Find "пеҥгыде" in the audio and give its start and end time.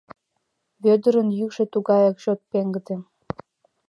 2.51-2.95